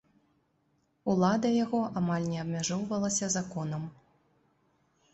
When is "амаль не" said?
2.03-2.41